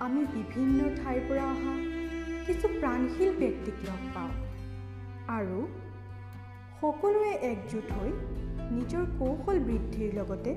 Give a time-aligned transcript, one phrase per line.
[0.00, 1.74] আমি বিভিন্ন ঠাইৰ পৰা অহা
[2.46, 4.30] কিছু প্ৰাণশীল ব্যক্তিক লগ পাওঁ।
[5.28, 5.68] আৰু
[6.80, 8.10] সকলোৱে একজোট হৈ
[8.72, 10.54] নিজৰ কৌশল বৃদ্ধিৰ লগতে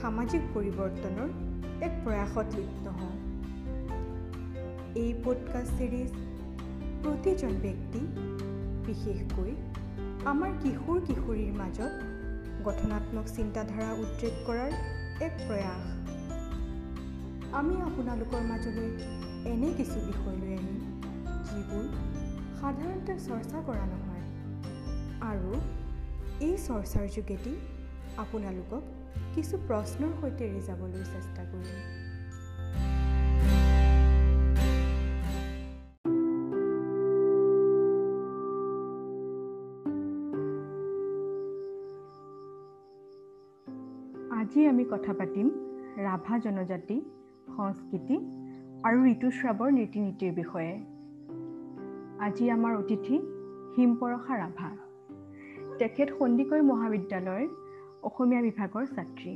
[0.00, 1.28] সামাজিক পৰিৱৰ্তনৰ
[1.82, 3.16] এক প্ৰয়াসত লিপ্ত হওঁ।
[4.94, 6.10] এই পডকাষ্ট ছিৰিজ
[7.04, 8.00] প্ৰতিজন ব্যক্তি
[8.86, 9.52] বিশেষকৈ
[10.24, 11.92] আমাৰ কিশোৰ কিশোৰীৰ মাজত
[12.64, 14.70] গঠনাত্মক চিন্তাধাৰা উদ্ৰেক কৰাৰ
[15.22, 16.01] এক প্ৰয়াস।
[17.58, 18.88] আমি আপোনালোকৰ মাজলৈ
[19.50, 20.78] এনে কিছু বিষয় লৈ আহিম
[21.48, 21.84] যিবোৰ
[22.60, 24.24] সাধাৰণতে চৰ্চা কৰা নহয়
[25.30, 25.52] আৰু
[26.46, 27.54] এই চৰ্চাৰ যোগেদি
[28.24, 28.82] আপোনালোকক
[29.34, 31.78] কিছু প্ৰশ্নৰ সৈতে ৰিজাবলৈ চেষ্টা কৰিম।
[44.40, 45.46] আজি আমি কথা পাতিম
[46.06, 46.96] ৰাভা জনজাতি
[47.56, 48.16] সংস্কৃতি
[48.84, 50.74] আৰু ঋতুস্ৰাৱৰ ৰীতি নীতিৰ বিষয়ে।
[52.18, 53.16] আজি আমাৰ অতিথি
[53.76, 54.70] হিমপৰশা ৰাভা।
[55.78, 57.48] তেখেত সন্দিকৈ মহাবিদ্যালয়ৰ
[58.02, 59.34] অসমীয়া বিভাগৰ ছাত্ৰী।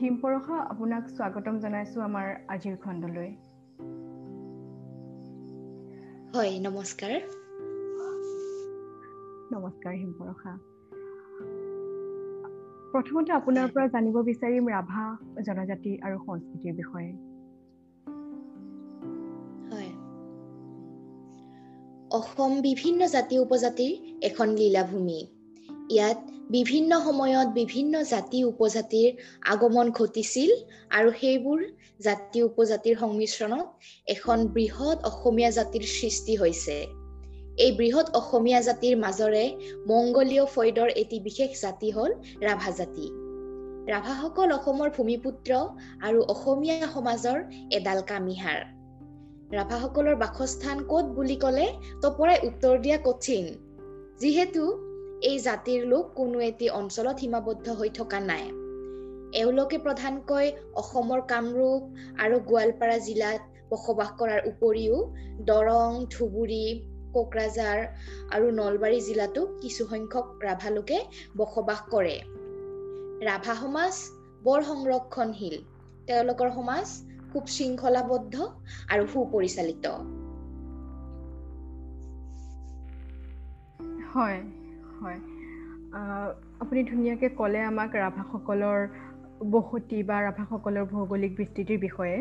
[0.00, 3.30] হিমপৰশা আপোনাক স্বাগতম জনাইছোঁ আমাৰ আজিৰ খণ্ডলৈ।
[6.34, 7.12] হয় নমস্কাৰ।
[9.52, 10.52] নমস্কাৰ হিমপৰশা
[12.92, 15.06] প্ৰথমতে আপোনাৰ পৰা জানিব বিচাৰিম ৰাভা
[15.46, 17.10] জনজাতি আৰু সংস্কৃতিৰ বিষয়ে।
[22.10, 23.92] অসম বিভিন্ন জাতি উপজাতিৰ
[24.22, 25.20] এখন লীলাভূমি।
[25.90, 26.18] ইয়াত
[26.50, 29.08] বিভিন্ন সময়ত বিভিন্ন জাতি উপজাতিৰ
[29.46, 30.50] আগমন ঘটিছিল
[30.90, 31.58] আৰু সেইবোৰ
[32.00, 33.66] জাতি উপজাতিৰ সংমিশ্ৰণত
[34.06, 36.76] এখন বৃহৎ অসমীয়া জাতিৰ সৃষ্টি হৈছে।
[37.58, 39.44] এই বৃহৎ অসমীয়া জাতিৰ মাজৰে
[39.86, 43.06] মংগলীয় ফৈদৰ এটি বিশেষ জাতি হ'ল ৰাভা জাতি।
[43.88, 45.50] ৰাভাসকল অসমৰ ভূমিপুত্ৰ
[46.00, 47.38] আৰু অসমীয়া সমাজৰ
[47.70, 48.60] এডাল কামিহাৰ
[49.52, 51.66] ৰাভাসকলৰ বাসস্থান ক'ত বুলি ক'লে
[52.02, 53.44] তপৰাই উত্তৰ দিয়া কঠিন।
[54.18, 54.62] যিহেতু
[55.22, 58.44] এই জাতিৰ লোক কোনো এটি অঞ্চলত সীমাবদ্ধ হৈ থকা নাই।
[59.32, 61.82] এওঁলোকে প্ৰধানকৈ অসমৰ কামৰূপ
[62.18, 63.40] আৰু গোৱালপাৰা জিলাত
[63.70, 64.96] বসবাস কৰাৰ উপৰিও
[65.50, 66.64] দৰং ধুবুৰী
[67.12, 67.78] কোকৰাঝাৰ
[68.30, 70.98] আৰু নলবাৰী জিলাতো কিছুসংখ্যক ৰাভা লোকে
[71.36, 72.16] বসবাস কৰে।
[73.26, 73.94] ৰাভা সমাজ
[74.44, 75.56] বৰ সংৰক্ষণশীল।
[76.06, 76.86] তেওঁলোকৰ সমাজ
[77.32, 78.34] খুব শৃংখলাবদ্ধ
[78.88, 79.86] আৰু সুপৰিচালিত।
[84.14, 84.40] হয়
[85.00, 85.18] হয়।
[86.60, 88.80] আপুনি ধুনীয়াকৈ ক'লে আমাক ৰাভাসকলৰ
[89.50, 92.16] বসতি বা ৰাভাসকলৰ ভৌগোলিক বিস্তৃতিৰ বিষয়ে।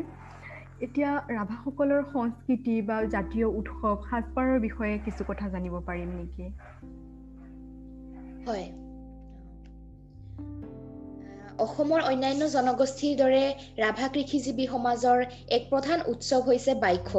[0.82, 6.46] এতিয়া ৰাভাসকলৰ সংস্কৃতি বা জাতীয় উৎসৱ সাজপাৰৰ বিষয়ে কিছু কথা জানিব পাৰিম নেকি?
[8.46, 8.68] হয়।
[11.58, 13.42] অসমৰ অন্যান্য জনগোষ্ঠীৰ দৰে
[13.80, 17.12] ৰাভা কৃষিজীৱী সমাজৰ এক প্ৰধান উৎসৱ হৈছে বাইখ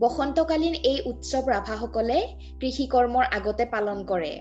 [0.00, 2.20] বসন্তকালীন এই উৎসৱ ৰাভাসকলে
[2.60, 4.32] কৃষি কৰ্মৰ আগতে পালন কৰে।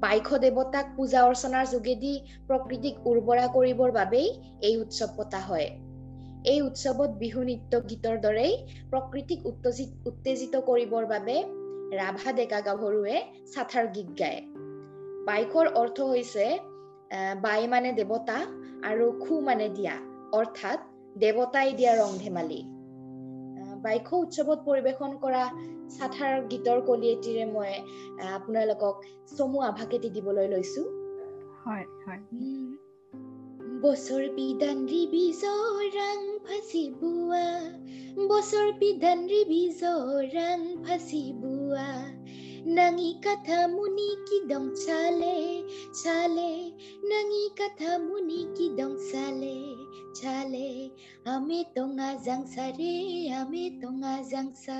[0.00, 2.14] বাইখ দেৱতাক পূজা অৰ্চনাৰ যোগেদি
[2.46, 5.85] প্ৰকৃতিক উৰ্বৰা কৰিবৰ বাবেই এই উৎসৱ পতা হয়।
[6.46, 8.52] এই উৎসৱত বিহু নৃত্য গীতৰ দৰেই
[8.90, 11.34] প্ৰকৃতিক উত্তেজিত উত্তেজিত কৰিবৰ বাবে
[11.96, 13.16] ৰাভা ডেকা গাভৰুৱে
[13.54, 14.40] চাথাৰ গীত গায়।
[15.26, 16.46] বাইকৰ অৰ্থ হৈছে
[17.42, 18.38] বাই মানে দেৱতা
[18.84, 19.94] আৰু খু মানে দিয়া
[20.32, 20.78] অৰ্থাৎ
[21.18, 22.60] দেৱতাই দিয়া ৰং ধেমালি।
[23.82, 25.42] বাইক উৎসৱত পৰিৱেশন কৰা
[25.98, 27.72] চাথাৰ গীতৰ কলিয়েটিৰে মই
[28.28, 28.94] আপোনালোকক
[29.36, 30.82] চমু আভাকেটি দিবলৈ লৈছো।
[31.64, 32.22] হয় হয়।
[33.82, 37.46] বছৰ পিদান ৰিবি জৰাং ফাঁচি বোৱা।
[38.30, 41.88] বছৰ পিদান ৰিবি জৰাং ফাঁচি বোৱা।
[42.76, 45.36] নাঙি কাঠা মুনি কি দং চালে
[46.02, 46.52] চালে।
[47.10, 49.56] নাঙি কাঠা মুনি কি দং চালে
[50.20, 50.68] চালে।
[51.34, 52.94] আমি টঙা জাংচা ৰে
[53.40, 54.78] আমি টঙা জাংচা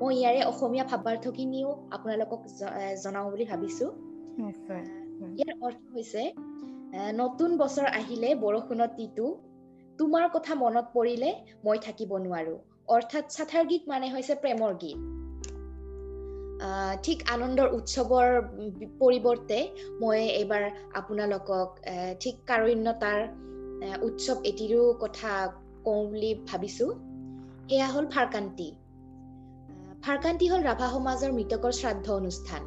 [0.00, 2.40] মই ইয়াৰে অসমীয়া ভাৱাৰ্থখিনিও আপোনালোকক
[3.02, 3.86] জনাওঁ বুলি ভাবিছো।
[5.38, 6.22] ইয়াৰ অৰ্থ হৈছে
[6.92, 9.24] নতুন বছৰ আহিলে বৰষুণত তিতো
[9.98, 11.30] তোমাৰ কথা মনত পৰিলে
[11.64, 12.54] মই থাকিব নোৱাৰো।
[12.88, 14.98] অৰ্থাৎ চাথাৰ গীত মানে হৈছে প্ৰেমৰ গীত।
[17.04, 18.28] ঠিক আনন্দৰ উৎসৱৰ
[19.00, 19.58] পৰিৱৰ্তে
[20.00, 20.64] মই এইবাৰ
[21.00, 21.68] আপোনালোকক
[22.22, 23.20] ঠিক কাৰণ্যতাৰ
[24.08, 25.32] উৎসৱ এটিৰো কথা
[25.84, 26.90] কওঁ বুলি ভাবিছোঁ।
[27.68, 28.68] সেয়া হ'ল ফাৰকান্তি।
[30.04, 32.62] ফাৰকান্তি হ'ল ৰাভা সমাজৰ মৃতকৰ শ্ৰাদ্ধ অনুষ্ঠান।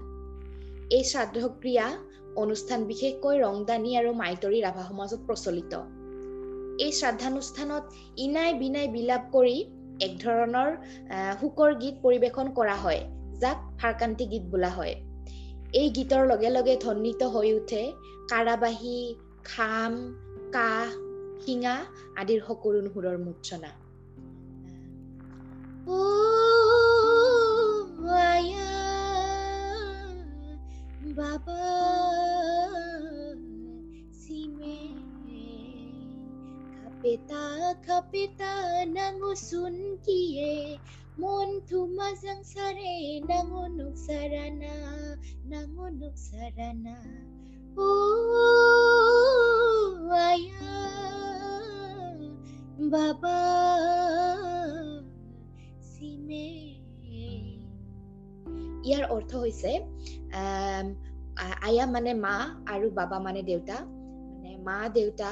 [0.96, 1.88] এই শ্ৰাদ্ধ ক্ৰিয়া
[2.36, 5.74] অনুষ্ঠান বিশেষকৈ ৰংদানী আৰু মাইতৰি ৰাভা সমাজত প্ৰচলিত।
[6.84, 7.84] এই শ্ৰাদ্ধানুষ্ঠানত
[8.26, 9.58] ইনাই বিনাই বিলাপ কৰি
[10.06, 10.70] এক ধৰণৰ
[11.42, 13.02] শোকৰ গীত পৰিৱেশন কৰা হয়
[13.42, 14.96] যাক ফাৰকান্তি গীত বোলা হয়।
[15.80, 17.84] এই গীতৰ লগে লগে ধ্বনিত হৈ উঠে
[18.32, 18.98] কাৰাবাহী
[19.44, 19.94] খাম
[20.56, 20.90] কাহ
[21.46, 21.76] শিঙা
[22.22, 23.72] আদিৰ সকলো সুৰৰ মূৰ্চনা
[31.18, 32.11] বাবা।
[37.04, 37.44] পেতা
[37.86, 38.52] খাপেতা
[38.96, 39.16] নাঙ
[39.48, 39.76] সুন
[40.06, 40.54] কিয়ে
[41.20, 42.94] মন থুমা যাং সারে
[43.30, 44.74] নাঙ নুক সারানা
[45.46, 45.70] নাঙ
[46.00, 46.96] নুক সারানা
[50.28, 50.76] আয়া
[52.94, 53.40] বাবা
[55.90, 56.48] সিমে
[58.84, 59.72] ইয়ার অর্থ হৈছে
[61.68, 62.36] আয়া মানে মা
[62.74, 63.78] আৰু বাবা মানে দেউতা
[64.68, 65.30] মা দেউতা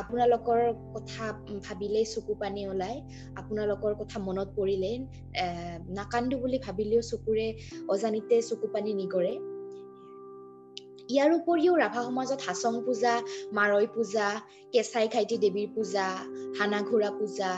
[0.00, 0.60] আপোনালোকৰ
[0.94, 1.24] কথা
[1.66, 2.96] ভাবিলেই চকু পানী ওলাই
[3.40, 4.92] আপোনালোকৰ কথা মনত পৰিলে
[5.98, 7.46] নাকান্দো বুলি ভাবিলেও চকুৰে
[7.92, 9.34] অজানিতে চকু পানী নিগৰে।
[11.14, 13.14] ইয়াৰ উপৰিও ৰাভা সমাজত হাচং পূজা
[13.58, 14.26] মাৰৈ পূজা
[14.72, 16.06] কেঁচাই খাইটি দেৱীৰ পূজা
[16.58, 17.50] হানা ঘোঁৰা পূজা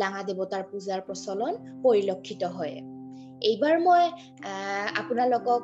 [0.00, 1.52] লাঙা দেৱতাৰ পূজাৰ প্ৰচলন
[1.84, 2.76] পৰিলক্ষিত হয়।
[3.50, 4.04] এইবাৰ মই
[5.00, 5.62] আপোনালোকক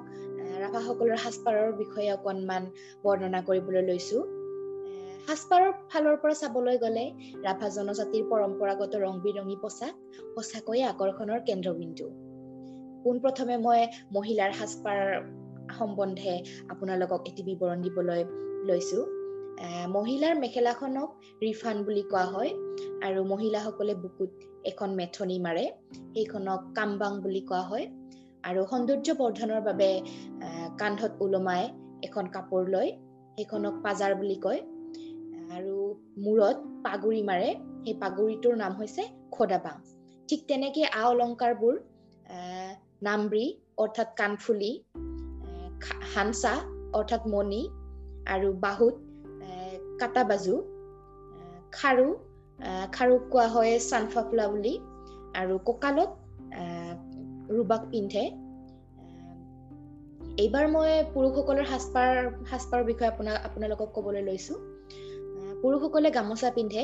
[0.62, 2.62] ৰাভাসকলৰ সাজপাৰৰ বিষয়ে অকণমান
[3.04, 4.18] বৰ্ণনা কৰিবলৈ লৈছো।
[5.26, 7.04] সাজপাৰৰ ফালৰ পৰা চাবলৈ গ'লে
[7.46, 9.92] ৰাভা জনজাতিৰ পৰম্পৰাগত ৰং বিৰঙী পোচাক
[10.34, 12.06] সঁচাকৈয়ে আকৰ্ষণৰ কেন্দ্ৰবিন্দু।
[13.04, 13.80] পোনপ্ৰথমে মই
[14.16, 14.98] মহিলাৰ সাজপাৰ
[15.78, 16.34] সম্বন্ধে
[16.72, 18.22] আপোনালোকক এটি বিৱৰণ দিবলৈ
[18.70, 19.00] লৈছো।
[19.96, 21.08] মহিলাৰ মেখেলাখনক
[21.44, 22.50] ৰিফান বুলি কোৱা হয়
[23.06, 24.30] আৰু মহিলাসকলে বুকুত
[24.70, 25.64] এখন মেথনি মাৰে
[26.14, 27.86] সেইখনক কামবাং বুলি কোৱা হয়
[28.48, 29.90] আৰু সৌন্দৰ্য বৰ্ধনৰ বাবে
[30.80, 31.62] কান্ধত ওলমাই
[32.06, 32.88] এখন কাপোৰ লৈ
[33.36, 34.60] সেইখনক পাজাৰ বুলি কয়।
[36.24, 37.48] মূৰত পাগুৰি মাৰে।
[37.84, 39.76] সেই পাগুৰিটোৰ নাম হৈছে খদাবাং।
[40.28, 41.74] ঠিক তেনেকে আ অলংকাৰবোৰ
[43.02, 43.46] নামব্ৰী
[43.76, 44.72] অৰ্থাৎ কাণফুলি
[46.14, 46.52] হানচা
[46.94, 47.62] অৰ্থাৎ মণি
[48.26, 48.94] আৰু বাহুত
[50.00, 50.54] কাটা বাজু
[51.72, 52.06] খাৰু
[52.92, 54.74] খাৰুক কোৱা হয় চানফাফলা বুলি
[55.34, 56.10] আৰু কঁকালত
[57.56, 58.24] ৰুবাক পিন্ধে।
[60.42, 62.10] এইবাৰ মই পুৰুষসকলৰ সাজপাৰ
[62.50, 64.54] সাজপাৰৰ বিষয়ে আপোনাক আপোনালোকক ক'বলৈ লৈছো।
[65.62, 66.82] পুৰুষসকলে গামোচা পিন্ধে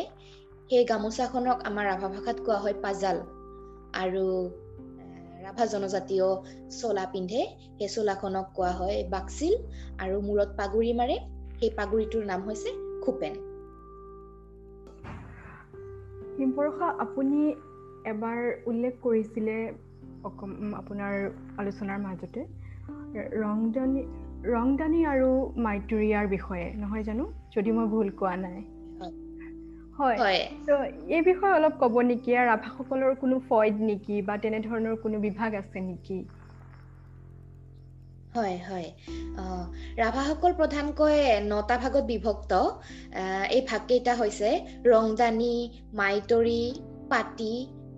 [0.71, 3.17] সেই গামোচাখনক আমাৰ ৰাভা ভাষাত কোৱা হয় পাজাল।
[3.95, 4.25] আৰু
[5.43, 6.27] ৰাভা জনজাতীয়
[6.71, 7.41] চোলা পিন্ধে
[7.79, 9.55] সেই চোলাখনক কোৱা হয় বাক্সিল
[9.99, 11.17] আৰু মূৰত পাগুৰি মাৰে
[11.61, 12.71] সেই পাগুৰিটোৰ নাম হৈছে
[13.05, 13.35] খোপেন।
[16.39, 17.41] হিমপৰশা আপুনি
[18.05, 19.57] এবাৰ উল্লেখ কৰিছিলে
[20.75, 21.15] আপোনাৰ
[21.59, 22.41] আলোচনাৰ মাজতে
[23.41, 24.03] ৰংদানী
[24.45, 27.27] ৰংদানী আৰু মাইতুৰিয়াৰ বিষয়ে নহয় জানো?
[27.51, 28.61] যদি মই ভুল কোৱা নাই।
[29.99, 30.21] হয়।
[30.65, 30.71] ত'
[31.11, 32.37] এই বিষয়ে অলপ ক'ব নেকি?
[32.37, 34.21] আৰু ৰাভাসকলৰ কোনো ফইড নেকি?
[34.25, 36.21] বা তেনেধৰণৰ কোনো বিভাগ আছে নেকি?
[38.33, 38.89] হয় হয়।
[39.99, 42.53] ৰাভাসকল প্ৰধানকৈ নটা ভাগত বিভক্ত।
[43.51, 44.51] এই ভাগকেইটা হৈছে
[44.87, 45.51] ৰংদানী
[45.95, 46.61] মাইতৰি
[47.11, 47.51] পাতি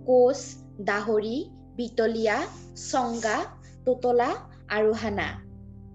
[0.07, 0.39] কোচ
[0.87, 1.35] দাহৰি
[1.75, 2.37] বিতলীয়া
[2.85, 3.37] চংগা
[3.87, 4.29] তোতলা
[4.71, 5.29] আৰু হানা।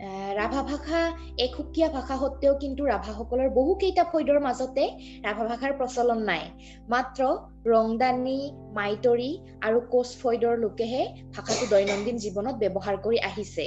[0.00, 1.00] ৰাভা ভাষা
[1.38, 4.85] এক সুকীয়া ভাষা সত্বেও কিন্তু ৰাভাসকলৰ বহুকেইটা ফৈদৰ মাজতে
[5.25, 6.43] ৰাভা ভাষাৰ প্ৰচলন নাই।
[6.88, 7.21] মাত্ৰ
[7.67, 8.41] ৰংদানী
[8.73, 13.67] মাইতৰি আৰু কোচ ফৈদৰ লোকেহে ভাষাটো দৈনন্দিন জীৱনত ব্যৱহাৰ কৰি আহিছে।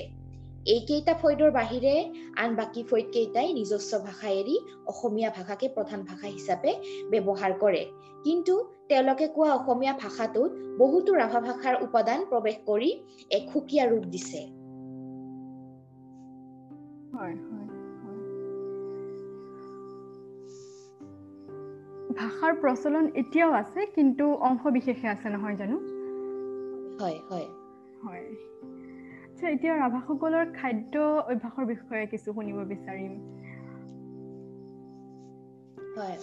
[0.66, 1.96] এইকেইটা ফৈদৰ বাহিৰে
[2.38, 4.56] আন বাকী ফৈদ কেইটাই নিজস্ব ভাষা এৰি
[4.86, 6.72] অসমীয়া ভাষাকে প্ৰধান ভাষা হিচাপে
[7.12, 7.84] ব্যৱহাৰ কৰে।
[8.24, 8.54] কিন্তু
[8.88, 12.90] তেওঁলোকে কোৱা অসমীয়া ভাষাটোত বহুতো ৰাভা ভাষাৰ উপাদান প্ৰৱেশ কৰি
[13.30, 14.59] এক সুকীয়া ৰূপ দিছে।
[22.14, 25.78] ভাষাৰ প্ৰচলন এতিয়াও আছে কিন্তু অংশ বিশেষে আছে নহয় জানো?
[27.04, 27.48] হয় হয়।
[28.04, 28.26] হয়।
[29.32, 33.14] আচ্ছা এতিয়া ৰাভাসকলৰ খাদ্য অভ্যাসৰ বিষয়ে কিছু শুনিব বিচাৰিম।
[35.98, 36.18] হয়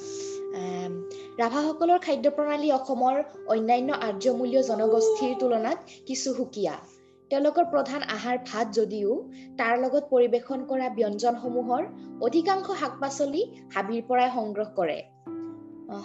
[1.38, 6.95] ৰাভাসকলৰ খাদ্য প্ৰণালী অসমৰ অন্যান্য আৰ্যমূলীয় জনগোষ্ঠীৰ তুলনাত কিছু সুকীয়া।
[7.30, 9.14] তেওঁলোকৰ প্ৰধান আহাৰ ভাত যদিও
[9.60, 11.86] তাৰ লগত পৰিৱেশন কৰা ব্যঞ্জনসমূহৰ
[12.26, 13.42] অধিকাংশ শাক পাচলি
[13.76, 14.98] হাবিৰ পৰাই সংগ্ৰহ কৰে।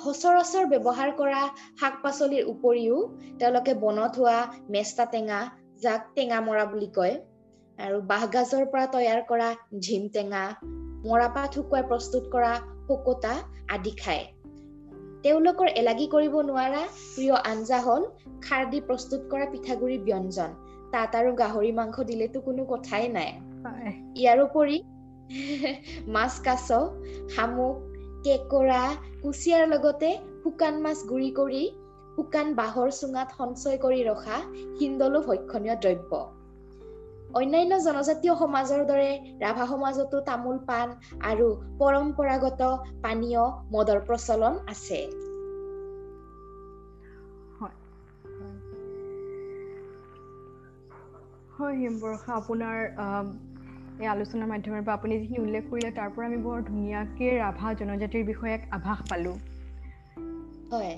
[0.06, 1.42] সচৰাচৰ ব্যৱহাৰ কৰা
[1.82, 2.98] শাক পাচলিৰ উপৰিও
[3.40, 4.40] তেওঁলোকে বনত হোৱা
[4.76, 5.40] মেষ্টা টেঙা
[5.86, 7.16] যাক টেঙা মৰা বুলি কয়
[7.78, 9.50] আৰু বাঁহগাজৰ পৰা তৈয়াৰ কৰা
[9.86, 10.44] ঝিম টেঙা
[11.06, 12.54] মৰাপাত শুকুৱাই প্ৰস্তুত কৰা
[12.90, 13.34] শুকতা
[13.76, 14.26] আদি খায়।
[15.24, 18.04] তেওঁলোকৰ এলাগী কৰিব নোৱাৰা প্ৰিয় আঞ্জা হ'ল
[18.46, 20.52] খাৰ দি প্ৰস্তুত কৰা পিঠাগুৰি ব্যঞ্জন।
[20.94, 23.32] তাত আৰু গাহৰি মাংস দিলেতো কোনো কথাই নাই।
[23.66, 24.78] হয়। ইয়াৰোপৰি
[26.16, 26.68] মাছ কাছ
[27.36, 27.76] শামুক
[28.24, 28.82] কেঁকোৰা
[29.24, 30.10] কুচিয়াৰ লগতে
[30.44, 31.64] শুকান মাছ গুৰি কৰি
[32.16, 34.38] শুকান বাঁহৰ চুঙাত সঞ্চয় কৰি ৰখা
[34.80, 36.12] হিন্দলো ভক্ষণীয় দ্ৰব্য।
[37.34, 40.88] অন্যান্য জনজাতীয় সমাজৰ দৰে ৰাভা সমাজতো তামোল পাণ
[41.24, 41.48] আৰু
[41.80, 42.62] পৰম্পৰাগত
[43.04, 43.44] পানীয়
[43.74, 45.00] মদৰ প্ৰচলন আছে।
[51.62, 53.28] হয় হিমবৰ্ষা। আপোনাৰ আম,
[54.02, 58.24] এই আলোচনাৰ মাধ্যমেৰে বা আপুনি যিখিনি উল্লেখ কৰিলে তাৰ পৰা আমি বৰ ধুনীয়াকৈ ৰাভা জনজাতিৰ
[58.26, 59.36] বিষয়ে এক আভাস পালোঁ।
[60.72, 60.94] হয়।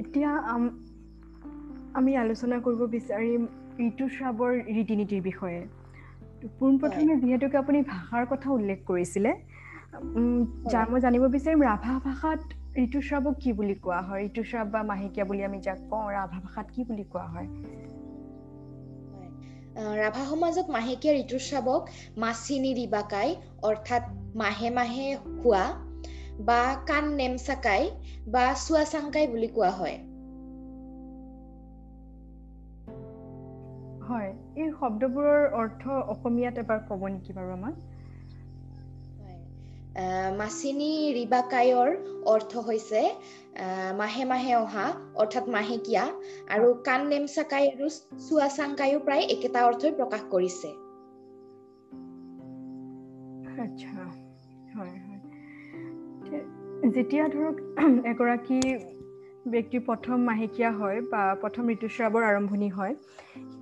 [0.00, 0.64] এতিয়া আম,
[2.24, 3.42] আলোচনা কৰিব বিচাৰিম
[3.80, 5.60] ঋতুস্ৰাৱৰ ৰীতি নীতিৰ বিষয়ে
[6.58, 9.32] পোনপ্ৰথমে যিহেতুকে আপুনি ভাষাৰ কথা উল্লেখ কৰিছিলে
[10.92, 12.40] মই জানিব বিচাৰিম ৰাভা ভাষাত
[12.78, 14.24] ঋতুস্ৰাৱক কি বুলি কোৱা হয়?
[14.24, 17.48] ঋতুস্ৰাৱ বা মাহেকীয়া বুলি আমি যাক কওঁ ৰাভা ভাষাত কি বুলি কোৱা হয়?
[19.74, 23.30] ৰাভা সমাজত মাহেকীয়া ঋতুস্ৰাৱক মাচিনী ৰিবাকাই
[23.62, 24.02] অৰ্থাৎ
[24.36, 25.06] মাহে মাহে
[25.38, 25.62] হোৱা
[26.46, 27.90] বা কাণ নেমচাকাই
[28.26, 29.96] বা চুৱাচাংকাই বুলি কোৱা হয়।
[34.06, 35.82] হয় এই শব্দবোৰৰ অৰ্থ
[36.14, 37.74] অসমীয়াত এবাৰ ক'ব নেকি বাৰু আমাক?
[40.38, 41.90] মাচিনী ৰিবাকায়ৰ
[42.26, 43.02] অৰ্থ হৈছে
[43.96, 46.04] মাহে মাহে অহা অৰ্থাৎ মাহেকীয়া
[46.50, 47.86] আৰু কাণ নেমচাকাই আৰু
[48.28, 50.70] চুৱাচাংকায়ো প্ৰায় একেটা অৰ্থই প্ৰকাশ কৰিছে।
[56.94, 57.56] যেতিয়া ধৰক
[58.12, 58.58] এগৰাকী
[59.46, 62.94] ব্যক্তিৰ প্ৰথম মাহেকীয়া হয় বা প্ৰথম ঋতুস্ৰাৱৰ আৰম্ভণি হয়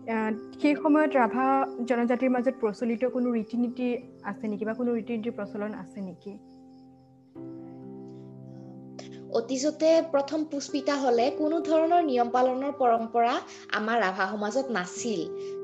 [0.02, 1.46] সেই সময়ত ৰাভা
[1.88, 3.88] জনজাতিৰ মাজত প্ৰচলিত কোনো ৰীতি নীতি
[4.24, 6.32] আছে নেকি বা কোনো ৰীতি নীতিৰ প্ৰচলন আছে নেকি?
[9.32, 13.34] অতীজতে প্ৰথম পুষ্পিতা হলে কোনো ধৰণৰ নিয়ম পালনৰ পৰম্পৰা
[13.72, 15.20] আমাৰ ৰাভা সমাজত নাছিল।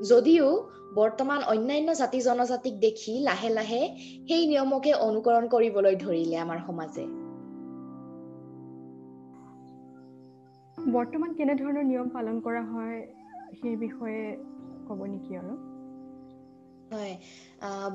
[0.09, 0.47] যদিও
[0.95, 3.81] বৰ্তমান অন্যান্য জাতি জনজাতিক দেখি লাহে লাহে
[4.27, 7.05] সেই নিয়মকে অনুকৰণ কৰিবলৈ ধৰিলে আমাৰ সমাজে।
[10.91, 13.18] বৰ্তমান কেনেধৰণৰ নিয়ম পালন কৰা হয়?
[13.53, 14.21] সেই বিষয়ে
[14.87, 15.53] ক'ব নেকি আৰু?
[16.91, 17.13] হয়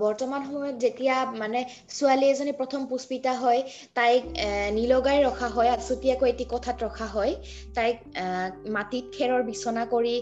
[0.01, 3.61] বৰ্তমান সময়ত যেতিয়া মানে ছোৱালী এজনী প্ৰথম পুষ্পিতা হয়
[3.97, 4.23] তাইক
[4.77, 7.33] নিলগাই ৰখা হয় আছুতীয়াকৈ এটি কোঠাত ৰখা হয়
[7.75, 7.97] তাইক
[8.73, 10.15] মাটিত খেৰৰ বিচনা কৰি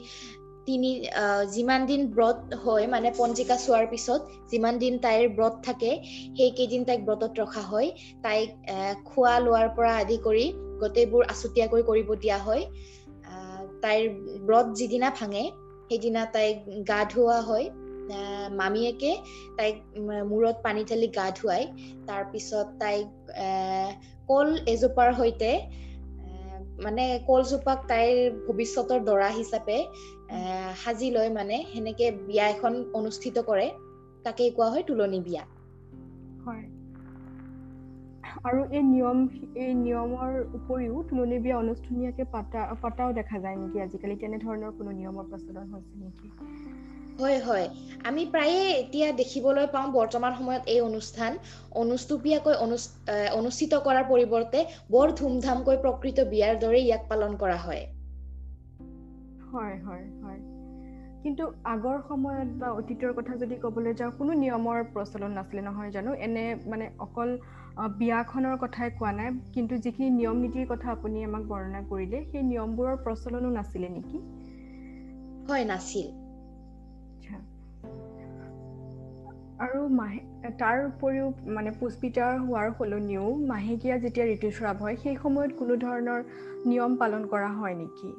[0.67, 0.91] তিনি
[1.53, 7.01] যিমান দিন ব্ৰত হয় মানে পঞ্জিকা চোৱাৰ পিছত যিমান দিন তাইৰ ব্ৰত থাকে সেইকেইদিন তাইক
[7.05, 7.89] ব্ৰতত ৰখা হয়
[8.23, 8.49] তাইক
[9.07, 10.45] খোৱা লোৱাৰ পৰা আদি কৰি
[10.81, 12.63] গোটেইবোৰ আছুতীয়াকৈ কৰিব দিয়া হয়।
[13.83, 14.03] তাইৰ
[14.45, 15.45] ব্ৰত যিদিনা ভাঙে
[15.91, 16.57] সেইদিনা তাইক
[16.89, 17.67] গা ধুওৱা হয়।
[18.57, 19.11] মামীয়েকে
[19.57, 19.77] তাইক
[20.27, 21.67] মূৰত পানী ঢালি গা ধুৱাই
[22.09, 23.07] তাৰপিছত তাইক
[24.29, 25.51] কল এজোপাৰ সৈতে
[26.79, 29.79] মানে কলজোপাক তাইৰ ভৱিষ্যতৰ দৰা হিচাপে
[30.81, 33.69] সাজি লৈ মানে সেনেকে বিয়া এখন অনুষ্ঠিত কৰে।
[34.25, 35.45] তাকেই কোৱা হয় তোলনি বিয়া।
[36.41, 36.65] হয়।
[38.33, 39.19] আৰু এই নিয়ম
[39.57, 44.17] এই নিয়মৰ উপৰিও তুলনি বিয়া অনুষ্ঠানীয়াকে পাতা পতাও দেখা যায় নেকি আজিকালি?
[44.17, 46.27] তেনেধৰণৰ কোনো নিয়মৰ প্ৰচলন হৈছে নেকি?
[47.21, 47.67] হয় হয়।
[48.05, 51.33] আমি প্ৰায়ে এতিয়া দেখিবলৈ পাওঁ বৰ্তমান সময়ত এই অনুষ্ঠান
[51.75, 52.55] অনুষ্টুপীয়াকৈ
[53.35, 57.87] অনুষ্ঠিত কৰাৰ পৰিৱৰ্তে বৰ ধুমধামকৈ প্ৰকৃত বিয়াৰ দৰে ইয়াক পালন কৰা হয়।
[59.53, 60.52] হয় হয় হয়।
[61.25, 66.15] কিন্তু আগৰ সময়ত বা অতীতৰ কথা যদি ক'বলৈ যাওঁ কোনো নিয়মৰ প্ৰচলন নাছিলে নহয় জানো?
[66.21, 67.35] এনে মানে অকল
[67.97, 73.01] বিয়াখনৰ কথাই কোৱা নাই কিন্তু যিখিনি নিয়ম নীতিৰ কথা আপুনি আমাক বৰ্ণনা কৰিলে সেই নিয়মবোৰৰ
[73.05, 74.23] প্ৰচলনো নাছিলে নেকি?
[75.49, 76.07] হয় নাছিল।
[79.59, 85.79] আৰু মাহে তাৰ উপৰিও মানে পুষ্পিতা হোৱাৰ সলনিও মাহেকীয়া যেতিয়া ঋতুস্ৰাৱ হয় সেই সময়ত কোনো
[85.83, 86.27] ধৰণৰ
[86.67, 88.15] নিয়ম পালন কৰা হয় নেকি?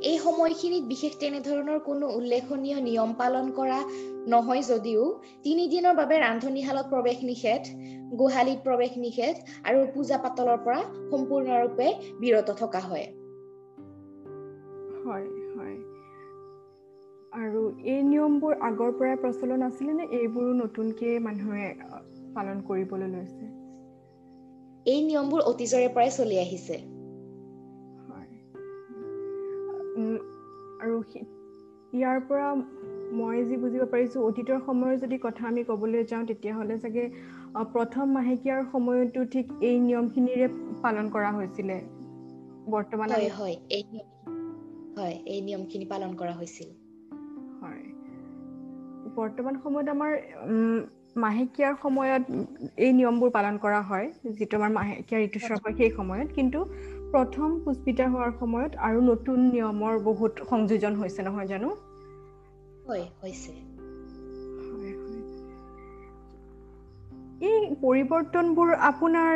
[0.00, 3.80] এই সময়খিনিত বিশেষ তেনেধৰণৰ কোনো উল্লেখনীয় নিয়ম পালন কৰা
[4.26, 5.02] নহয় যদিও
[5.42, 7.62] তিনিদিনৰ বাবে ৰান্ধনীশালত প্ৰৱেশ নিষেধ
[8.16, 10.80] গোহালিত প্ৰৱেশ নিষেধ আৰু পূজা পাতলৰ পৰা
[11.10, 11.86] সম্পূৰ্ণৰূপে
[12.20, 13.06] বিৰত থকা হয়।
[15.04, 15.26] হয়
[15.56, 15.76] হয়।
[17.32, 21.68] আৰু এই নিয়মবোৰ আগৰ পৰাই প্ৰচলন আছিলে নে এইবোৰো নতুনকৈ মানুহে
[22.34, 23.44] পালন কৰিবলৈ লৈছে?
[24.86, 26.99] এই নিয়মবোৰ অতীজৰে পৰাই চলি আহিছে।
[29.90, 30.96] আৰু
[31.92, 32.48] ইয়াৰ পৰা
[33.18, 37.04] মই যি বুজিব পাৰিছোঁ অতীতৰ সময়ৰ যদি কথা আমি ক'বলৈ যাওঁ তেতিয়াহ'লে চাগে
[37.72, 40.46] প্ৰথম মাহেকীয়াৰ সময়তো ঠিক এই নিয়মখিনিৰে
[40.82, 41.78] পালন কৰা হৈছিলে।
[42.70, 44.06] বৰ্তমান হয় এই নিয়ম
[44.96, 46.68] হয় এই নিয়মখিনি পালন কৰা হৈছিল।
[47.62, 47.84] হয়।
[49.16, 50.12] বৰ্তমান সময়ত আমাৰ
[51.16, 52.24] মাহেকীয়াৰ সময়ত
[52.76, 54.06] এই নিয়মবোৰ পালন কৰা হয়
[54.38, 56.60] যিটো আমাৰ মাহেকীয়া ঋতুস্ৰাৱ হয় সেই সময়ত। কিন্তু
[57.12, 61.70] প্ৰথম পুষ্পিতা হোৱাৰ সময়ত আৰু নতুন নিয়মৰ বহুত সংযোজন হৈছে নহয় জানো?
[62.88, 63.52] হয় হৈছে।
[67.40, 69.34] এই পৰিৱৰ্তনবোৰ আপোনাৰ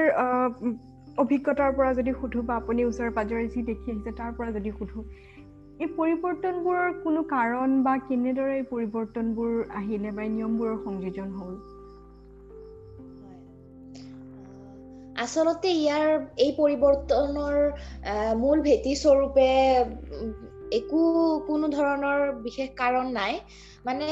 [1.19, 5.05] অভিজ্ঞতাৰ পৰা যদি সুধো বা আপুনি ওচৰে পাজৰে যি দেখি আহিছে তাৰ পৰা যদি সুধো
[5.81, 11.55] এই পৰিৱৰ্তনবোৰৰ কোনো কাৰণ বা কেনেদৰে এই পৰিৱৰ্তনবোৰ আহিলে বা নিয়মবোৰৰ সংযোজন হ'ল?
[15.25, 16.07] আচলতে ইয়াৰ
[16.45, 17.55] এই পৰিৱৰ্তনৰ
[18.43, 19.49] মূল ভেটি স্বৰূপে
[20.79, 21.01] একো
[21.49, 23.33] কোনো ধৰণৰ বিশেষ কাৰণ নাই।
[23.87, 24.09] মানে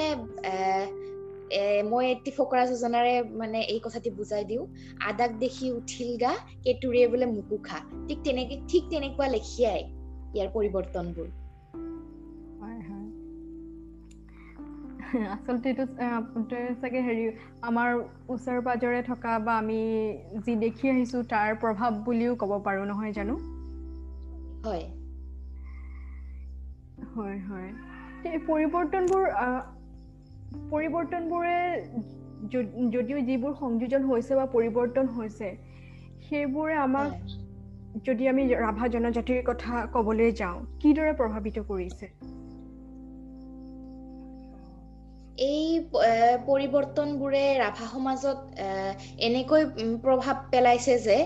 [1.91, 4.65] মই এটি ফকৰা যোজনাৰে মানে এই কথাটি বুজাই দিওঁ।
[5.11, 6.33] আদাক দেখি উঠিল গা
[6.65, 7.79] কেতুৰিয়ে বোলে মুকু খা
[8.09, 9.81] ঠিক তেনেকে ঠিক তেনেকুৱা লেখিয়াই
[10.35, 11.29] ইয়াৰ পৰিৱৰ্তনবোৰ।
[15.35, 15.85] আচলতে এইটো
[16.81, 17.25] চাগে হেৰি
[17.63, 17.91] আমাৰ
[18.29, 19.81] ওচৰে পাজৰে থকা বা আমি
[20.47, 23.35] যি দেখি আহিছো তাৰ প্ৰভাৱ বুলিও ক'ব পাৰো নহয় জানো?
[24.65, 24.85] হয়।
[27.15, 27.71] হয় হয়।
[28.39, 29.25] পৰিৱৰ্তনবোৰ
[30.71, 31.57] পৰিৱৰ্তনবোৰে
[32.91, 35.49] যদিও যিবোৰ সংযোজন হৈছে বা পৰিৱৰ্তন হৈছে
[36.29, 37.09] সেইবোৰে আমাক
[38.07, 42.32] যদি আমি ৰাভা জনজাতিৰ কথা ক'বলৈ যাওঁ কিদৰে প্ৰভাৱিত কৰিছে?
[45.39, 45.67] এই
[46.47, 48.39] পৰিৱৰ্তনবোৰে ৰাভা সমাজত
[49.21, 49.63] এনেকৈ
[50.03, 51.17] প্ৰভাৱ পেলাইছে যে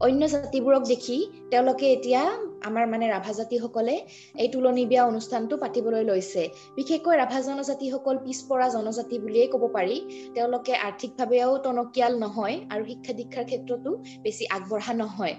[0.00, 1.16] অন্য জাতিবোৰক দেখি
[1.50, 2.20] তেওঁলোকে এতিয়া
[2.62, 3.94] আমাৰ মানে ৰাভা জাতিসকলে
[4.38, 6.42] এই তুলনি বিয়া অনুষ্ঠানটো পাতিবলৈ লৈছে।
[6.76, 9.96] বিশেষকৈ ৰাভা জনজাতিসকল পিছপৰা জনজাতি বুলিয়েই ক'ব পাৰি।
[10.34, 13.90] তেওঁলোকে আৰ্থিকভাৱেও টনকিয়াল নহয় আৰু শিক্ষা দীক্ষাৰ ক্ষেত্ৰতো
[14.24, 15.34] বেছি আগবঢ়া নহয়।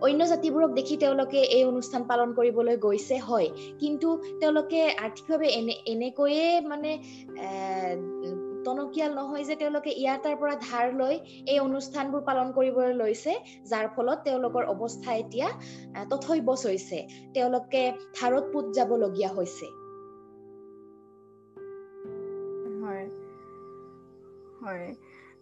[0.00, 3.48] অন্য জাতিবোৰক দেখি তেওঁলোকে এই অনুষ্ঠান পালন কৰিবলৈ গৈছে হয়।
[3.80, 4.08] কিন্তু
[4.40, 6.90] তেওঁলোকে আৰ্থিকভাৱে এনে এনেকৈয়ে মানে
[8.64, 11.14] টনকিয়াল নহয় যে তেওঁলোকে ইয়াৰ তাৰ পৰা ধাৰ লৈ
[11.52, 13.32] এই অনুষ্ঠানবোৰ পালন কৰিবলৈ লৈছে
[13.70, 15.48] যাৰ ফলত তেওঁলোকৰ অৱস্থা এতিয়া
[16.10, 16.98] তথৈবচ হৈছে।
[17.34, 17.82] তেওঁলোকে
[18.20, 19.66] ধাৰত পোত যাবলগীয়া হৈছে।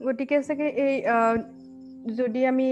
[0.04, 0.94] গতিকে চাগে এই
[2.16, 2.68] যদি আমি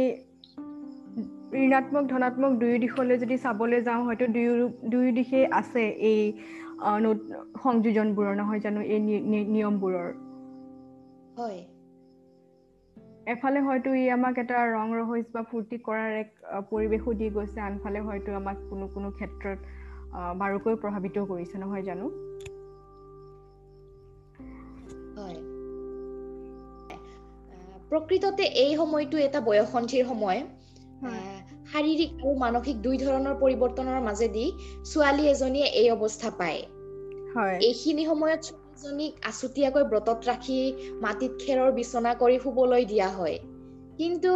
[1.55, 6.33] ঋণাত্মক ধনাত্মক দুয়ো দিশলৈ যদি চাবলৈ যাওঁ হয়তো দুয়ো দুয়ো দিশেই আছে এই
[7.63, 8.81] সংযোজনবোৰৰ নহয় জানো?
[8.81, 9.01] এই
[9.55, 10.09] নিয়মবোৰৰ।
[11.39, 11.61] হয়।
[13.27, 16.31] এফালে হয়তো ই আমাক এটা ৰং ৰহস্য বা ফূৰ্তি কৰাৰ এক
[16.71, 19.59] পৰিৱেশো দি গৈছে আনফালে হয়তো আমাক কোনো কোনো ক্ষেত্ৰত
[20.39, 22.07] বাৰুকৈ প্ৰভাৱিত কৰিছে নহয় জানো?
[27.91, 30.43] প্ৰকৃততে এই সময়টো এটা বয়সন্থীৰ সময়।
[31.71, 34.45] শাৰীৰিক আৰু মানসিক দুই ধৰণৰ পৰিৱৰ্তনৰ মাজেদি
[34.85, 36.61] ছোৱালী এজনীয়ে এই অৱস্থা পায়।
[37.63, 40.59] এইখিনি সময়ত ছোৱালীজনীক আছুতীয়াকৈ ব্ৰতত ৰাখি
[41.01, 43.39] মাটিত খেৰৰ বিচনা কৰি শুবলৈ দিয়া হয়।
[43.99, 44.33] কিন্তু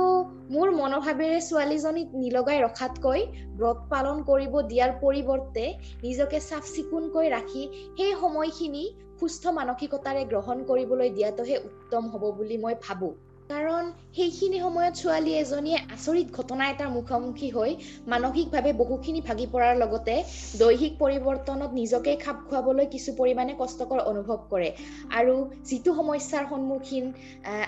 [0.51, 3.21] মোৰ মনোভাৱেৰে ছোৱালীজনীক নিলগাই ৰখাতকৈ
[3.57, 5.65] ব্ৰত পালন কৰিব দিয়াৰ পৰিৱৰ্তে
[6.03, 7.63] নিজকে চাফ চিকুণকৈ ৰাখি
[7.97, 8.85] সেই সময়খিনি
[9.21, 13.15] সুস্থ মানসিকতাৰে গ্ৰহণ কৰিবলৈ দিয়াটোহে উত্তম হ'ব বুলি মই ভাবোঁ।
[13.51, 17.75] কাৰণ সেইখিনি সময়ত ছোৱালী এজনীয়ে আচৰিত ঘটনা এটাৰ মুখামুখি হৈ
[18.07, 20.15] মানসিকভাৱে বহুখিনি ভাগি পৰাৰ লগতে
[20.59, 24.71] দৈহিক পৰিৱৰ্তনত নিজকে খাপ খুৱাবলৈ কিছু পৰিমাণে কষ্টকৰ অনুভৱ কৰে।
[25.15, 27.13] আৰু যিটো সমস্যাৰ সন্মুখীন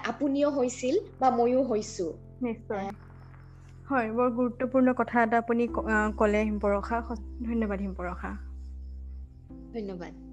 [0.07, 2.09] আপুনিও হৈছিল বা ময়ো হৈছো।
[2.43, 2.89] নিশ্চয়।
[3.87, 5.69] হয় বৰ গুৰুত্বপূৰ্ণ কথা এটা আপুনি
[6.17, 7.03] ক'লে হিমপৰশা
[7.43, 8.33] ধন্যবাদ হিমপৰশা
[9.75, 10.26] ধন্যবাদ।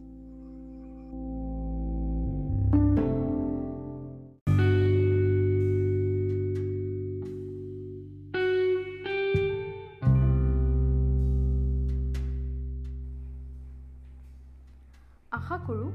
[15.37, 15.89] আশা কৰোঁ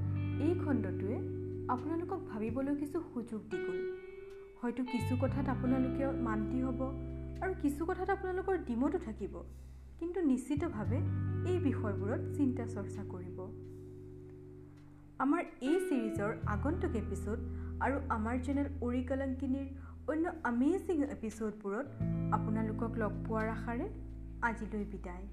[0.45, 1.17] এই খণ্ডটোৱে
[1.75, 3.79] আপোনালোকক ভাবিবলৈ কিছু সুযোগ দি গ'ল।
[4.61, 6.81] হয়তো কিছু কথাত আপোনালোকে মান্তি হ'ব
[7.43, 9.35] আৰু কিছু কথাত আপোনালোকৰ ডিমতো থাকিব
[10.01, 10.99] কিন্তু নিশ্চিতভাৱে
[11.51, 13.39] এই বিষয়বোৰত চিন্তা চৰ্চা কৰিব।
[15.25, 17.39] আমাৰ এই ছিৰিজৰ আগন্তুক এপিছ'ড
[17.85, 19.69] আৰু আমাৰ চেনেল উৰিকালাংকিনীৰ
[20.13, 21.87] অন্য আমেজিং এপিছ'ডবোৰত
[22.37, 23.87] আপোনালোকক লগ পোৱাৰ আশাৰে
[24.49, 25.27] আজিলৈ বিদায়।